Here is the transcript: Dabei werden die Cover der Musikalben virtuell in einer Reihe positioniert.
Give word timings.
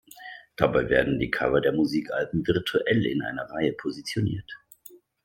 Dabei 0.55 0.89
werden 0.89 1.19
die 1.19 1.29
Cover 1.29 1.61
der 1.61 1.73
Musikalben 1.73 2.47
virtuell 2.47 3.05
in 3.05 3.21
einer 3.21 3.47
Reihe 3.51 3.73
positioniert. 3.73 4.49